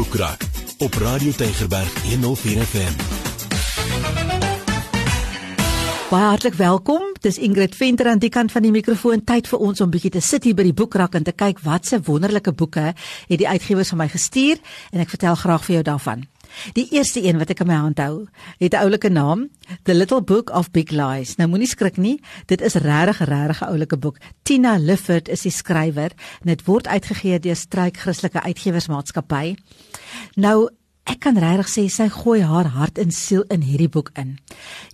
[0.00, 0.40] Boekrak
[0.78, 2.94] op Radio Tygerberg 104 FM.
[6.08, 7.02] Baie hartlik welkom.
[7.20, 9.24] Dis Ingrid Venter aan die kant van die mikrofoon.
[9.24, 12.00] Tyd vir ons om bietjie te sit hier by die boekrak en te kyk watse
[12.06, 14.56] wonderlike boeke het die uitgewers vir my gestuur
[14.88, 16.24] en ek vertel graag vir jou daarvan.
[16.72, 18.26] Die eerste een wat ek in my hand hou,
[18.58, 19.48] het 'n oulike naam,
[19.82, 21.36] The Little Book of Big Lies.
[21.36, 24.18] Nou moenie skrik nie, dit is regtig 'n regtig oulike boek.
[24.42, 26.10] Tina Lifford is die skrywer
[26.40, 29.56] en dit word uitgegee deur Struik Christelike Uitgewersmaatskappy.
[30.34, 30.70] Nou
[31.10, 34.36] Ek kan regtig sê sy gooi haar hart en siel in hierdie boek in.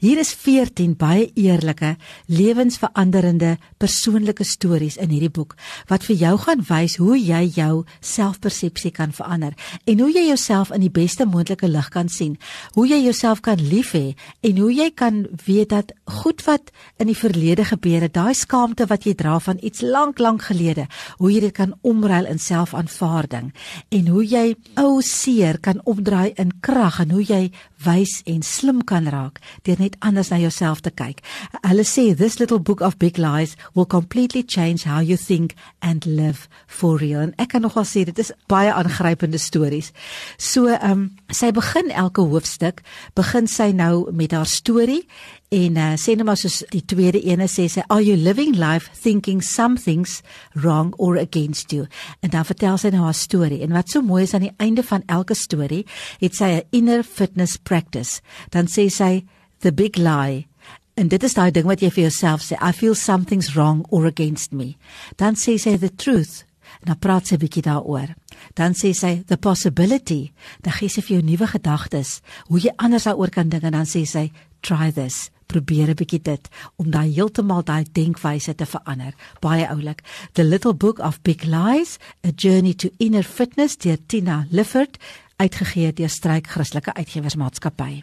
[0.00, 1.90] Hier is 14 baie eerlike,
[2.32, 5.52] lewensveranderende persoonlike stories in hierdie boek
[5.90, 9.52] wat vir jou gaan wys hoe jy jou selfpersepsie kan verander
[9.84, 12.38] en hoe jy jouself in die beste moontlike lig kan sien,
[12.78, 15.92] hoe jy jouself kan lief hê en hoe jy kan weet dat
[16.22, 20.22] goed wat in die verlede gebeur het, daai skaamte wat jy dra van iets lank
[20.22, 20.88] lank gelede,
[21.20, 23.52] hoe jy dit kan omruil in selfaanvaarding
[23.92, 24.46] en hoe jy
[24.80, 27.48] ou seer kan om omdraai in krag en hoe jy
[27.82, 31.22] wys en slim kan raak deur net anders na jouself te kyk.
[31.66, 36.06] Hulle sê this little book of big lies will completely change how you think and
[36.06, 37.26] live for real.
[37.26, 39.90] En ek kan nogal sê dit is baie aangrypende stories.
[40.38, 42.84] So ehm um, sy begin elke hoofstuk
[43.18, 45.02] begin sy nou met haar storie
[45.48, 48.90] En uh, sê net maar soos die tweede ene sê sy are you living life
[48.98, 50.18] thinking something's
[50.58, 51.86] wrong or against you.
[52.20, 53.60] En dan vertel sy nou haar storie.
[53.62, 55.84] En wat so mooi is aan die einde van elke storie,
[56.18, 58.20] het sy 'n inner fitness practice.
[58.50, 59.24] Dan sê sy
[59.60, 60.48] the big lie.
[60.96, 64.06] En dit is daai ding wat jy vir jouself sê, I feel something's wrong or
[64.06, 64.76] against me.
[65.16, 66.44] Dan sê sy the truth.
[66.80, 68.16] En dan praat sy 'n bietjie daaroor.
[68.54, 70.32] Dan sê sy the possibility.
[70.62, 73.86] Dan gee sy vir jou nuwe gedagtes, hoe jy anders daaroor kan dink en dan
[73.86, 79.14] sê sy try this probeer 'n bietjie dit om daai heeltemal daai denkwyse te verander.
[79.40, 80.02] Baie oulik.
[80.32, 84.96] The Little Book of Big Lies: A Journey to Inner Fitness deur Tina Lifford,
[85.36, 88.02] uitgegee deur Struik Christelike Uitgewersmaatskappy.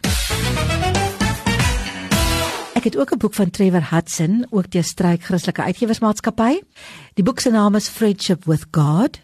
[2.74, 6.60] Ek het ook 'n boek van Trevor Hudson, ook deur Struik Christelike Uitgewersmaatskappy.
[7.14, 9.20] Die boek se naam is Friendship with God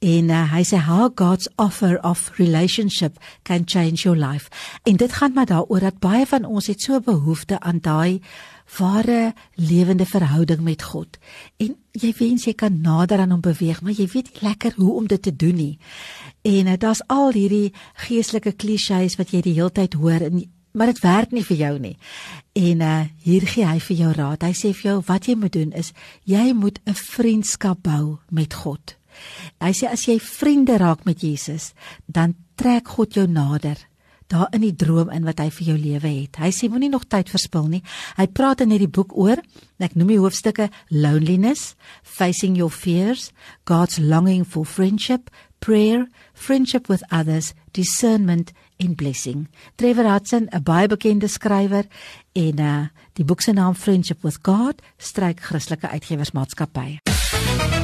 [0.00, 4.48] en uh, hy sê how God's offer of relationship can change your life.
[4.88, 8.20] En dit gaan maar daaroor dat baie van ons het so behoefte aan daai
[8.78, 11.18] ware lewende verhouding met God.
[11.56, 15.06] En jy wens jy kan nader aan hom beweeg, maar jy weet lekker hoe om
[15.06, 15.78] dit te doen nie.
[16.42, 17.74] En uh, daar's al hierdie
[18.06, 21.72] geestelike klisjées wat jy die hele tyd hoor en maar dit werk nie vir jou
[21.82, 21.96] nie.
[22.54, 24.46] En uh hier gee hy vir jou raad.
[24.46, 25.92] Hy sê vir jou wat jy moet doen is
[26.24, 28.99] jy moet 'n vriendskap bou met God.
[29.60, 31.72] Hy sê as jy vriende raak met Jesus,
[32.06, 33.78] dan trek God jou nader
[34.30, 36.38] daar in die droom in wat hy vir jou lewe het.
[36.38, 37.82] Hy sê moenie nog tyd verspil nie.
[38.14, 39.42] Hy praat in hierdie boek oor,
[39.82, 41.74] ek noem die hoofstukke loneliness,
[42.06, 43.30] facing your fears,
[43.66, 49.48] God's longing for friendship, prayer, friendship with others, discernment and blessing.
[49.76, 51.86] Trevor Hudson, 'n baie bekende skrywer
[52.32, 57.79] en uh die boek se naam Friendship with God, stryk Christelike Uitgewersmaatskappy.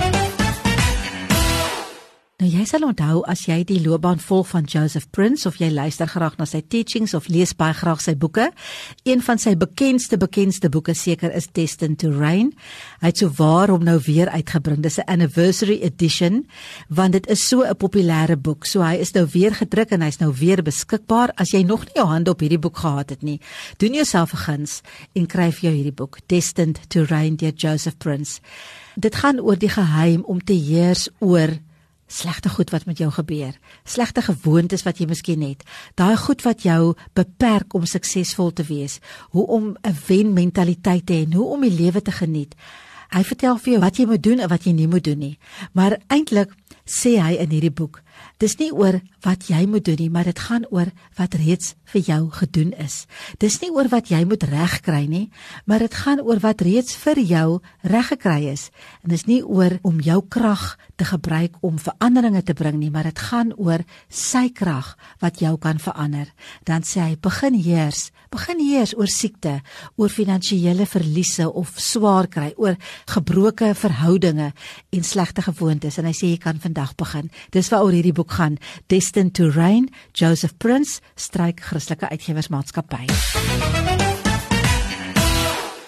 [2.36, 6.04] Nou jy sal onthou as jy die loopbaan volg van Joseph Prince of jy luister
[6.04, 8.50] graag na sy teachings of lees baie graag sy boeke.
[9.08, 12.50] Een van sy bekendste bekendste boeke seker is Destined to Reign.
[13.00, 14.82] Hy het so waar hom nou weer uitgebring.
[14.84, 16.44] Dis 'n anniversary edition
[16.91, 18.66] want dit is so 'n populêre boek.
[18.66, 21.32] So hy is nou weer gedruk en hy's nou weer beskikbaar.
[21.36, 23.41] As jy nog nie jou hand op hierdie boek gehad het nie,
[23.78, 24.82] doen jouself 'n guns
[25.14, 28.41] en kry vir jou hierdie boek Destined to Reign deur Joseph Prince.
[28.94, 31.48] Dit gaan oor die geheim om te heers oor
[32.06, 35.62] slegte goed wat met jou gebeur, slegte gewoontes wat jy miskien het,
[35.94, 39.00] daai goed wat jou beperk om suksesvol te wees,
[39.30, 42.54] hoe om 'n wen mentaliteit te hê, hoe om die lewe te geniet.
[43.10, 45.38] Hy vertel vir jou wat jy moet doen en wat jy nie moet doen nie.
[45.72, 46.52] Maar eintlik
[46.87, 48.00] sê hy in hierdie boek,
[48.41, 52.03] dis nie oor wat jy moet doen nie, maar dit gaan oor wat reeds vir
[52.06, 53.04] jou gedoen is.
[53.43, 55.27] Dis nie oor wat jy moet regkry nie,
[55.66, 57.47] maar dit gaan oor wat reeds vir jou
[57.82, 58.68] reggekry is.
[59.03, 63.09] En dis nie oor om jou krag te gebruik om veranderinge te bring nie, maar
[63.10, 66.30] dit gaan oor sy krag wat jou kan verander.
[66.69, 69.59] Dan sê hy, begin heers, begin heers oor siekte,
[69.97, 72.78] oor finansiële verliese of swaar kry, oor
[73.10, 74.53] gebroke verhoudinge
[74.92, 77.30] en slegte gewoontes en hy sê jy kan vandag begin.
[77.50, 78.58] Dis waaroor hierdie boek gaan.
[78.86, 83.06] Destined to Reign, Joseph Prince, Struik Christelike Uitgewersmaatskappy.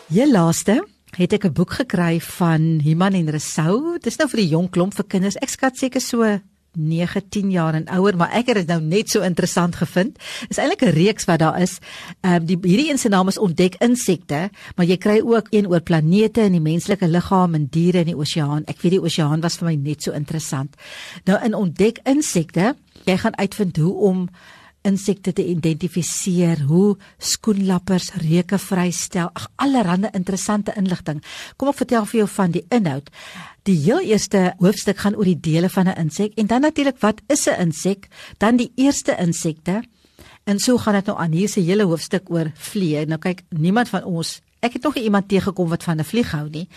[0.09, 0.85] Hier laaste
[1.17, 3.99] het ek 'n boek gekry van Himan en Resou.
[3.99, 5.37] Dis nou vir die jong klomp vir kinders.
[5.37, 6.41] Ek skat seker so
[6.79, 10.19] 9, 10 jaar en ouer, maar ek het dit nou net so interessant gevind.
[10.49, 11.79] Is eintlik 'n reeks wat daar is.
[12.21, 15.67] Ehm um, die hierdie een se naam is Ontdek insekte, maar jy kry ook een
[15.67, 18.63] oor planete en die menslike liggaam en diere in die oseaan.
[18.67, 20.77] Ek weet die oseaan was vir my net so interessant.
[21.25, 24.29] Nou in Ontdek insekte, jy gaan uitvind hoe om
[24.87, 29.31] insekte te identifiseer, hoe skoenlappers reuke vrystel.
[29.33, 31.23] Ag allerhande interessante inligting.
[31.57, 33.11] Kom ek vertel vir jou van die inhoud.
[33.69, 37.21] Die heel eerste hoofstuk gaan oor die dele van 'n insek en dan natuurlik wat
[37.27, 38.09] is 'n insek?
[38.39, 39.83] Dan die eerste insekte.
[40.45, 41.33] En so gaan dit nou aan.
[41.33, 43.07] Hier is 'n hele hoofstuk oor vliee.
[43.07, 46.49] Nou kyk, niemand van ons Ek het nog iemand teëgekom wat van 'n vlieg hou
[46.49, 46.69] nie.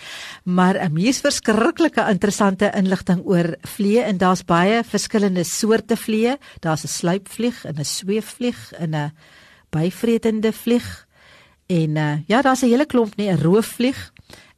[0.44, 6.36] Maar 'n mees verskriklike interessante inligting oor vliee en daar's baie verskillende soorte vliee.
[6.60, 9.12] Daar's 'n sluipvlieg en 'n sweefvlieg en 'n
[9.70, 11.06] byvretende vlieg.
[11.66, 14.12] En uh, ja, daar's 'n hele klomp nie 'n roofvlieg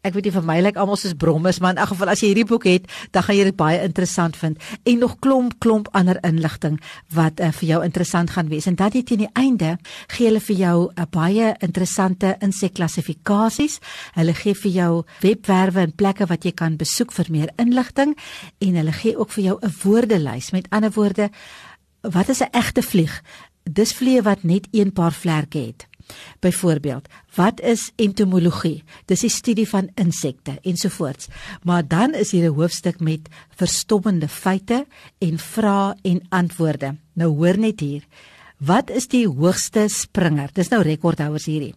[0.05, 2.21] Ek weet nie vir my lyk like almal soos brommes, maar in elk geval as
[2.21, 5.89] jy hierdie boek het, dan gaan jy dit baie interessant vind en nog klomp klomp
[5.97, 6.77] ander inligting
[7.17, 8.69] wat uh, vir jou interessant gaan wees.
[8.69, 9.79] En dan teen die einde
[10.13, 13.81] gee hulle vir jou 'n uh, baie interessante insekklassifikasies.
[14.13, 14.93] Hulle gee vir jou
[15.23, 18.13] webwerwe en plekke wat jy kan besoek vir meer inligting
[18.61, 20.53] en hulle gee ook vir jou 'n woordelys.
[20.53, 21.31] Met ander woorde,
[22.03, 23.23] wat is 'n egte vlieg?
[23.65, 25.94] Dis vliee wat net een paar vlerke het.
[26.41, 28.85] Byvoorbeeld, wat is entomologie?
[29.07, 31.29] Dis die studie van insekte ensovoorts.
[31.63, 34.87] Maar dan is hier 'n hoofstuk met verstommende feite
[35.19, 36.97] en vrae en antwoorde.
[37.13, 38.03] Nou hoor net hier.
[38.59, 40.51] Wat is die hoogste springer?
[40.53, 41.75] Dis nou rekordhouers hierdie.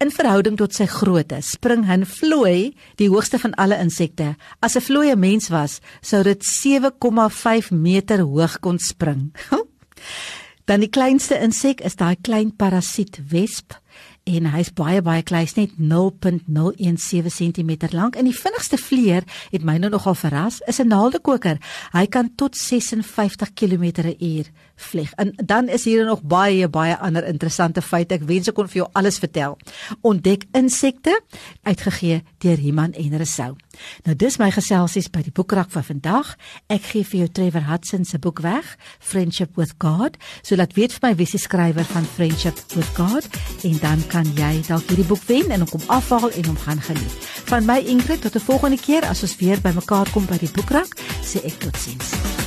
[0.00, 4.36] In verhouding tot sy grootte, spring 'n vlooi die hoogste van alle insekte.
[4.60, 9.32] As 'n vlooi 'n mens was, sou dit 7,5 meter hoog kon spring.
[10.70, 13.74] Dan die kleinste insek is daai klein parasiet wesp
[14.24, 19.78] en hy's baie baie klein, net 0.017 cm lank en die vinnigste vleer het my
[19.78, 21.58] nou nogal verras, is 'n naaldekoker.
[21.92, 24.50] Hy kan tot 56 km/h
[24.80, 25.12] vlieg.
[25.14, 28.14] En dan is hier nog baie baie ander interessante feite.
[28.14, 29.58] Ek wens ek kon vir jou alles vertel.
[30.00, 31.20] Ontdek insekte
[31.62, 33.56] uitgegee deur Iman en Resou.
[34.04, 36.34] Nou dis my geselsies by die boekrak vir vandag.
[36.72, 40.16] Ek gee vir jou Trevor Hudson se boek weg, Friendship with God.
[40.42, 43.28] So laat weet vir my wie se skrywer van Friendship with God
[43.64, 46.82] en dan kan jy dalk hierdie boek wen en hom kom afhaal en hom gaan
[46.82, 47.30] geniet.
[47.52, 50.96] Van my Ingrid tot 'n volgende keer as ons weer bymekaar kom by die boekrak,
[51.22, 52.39] sê ek totsiens.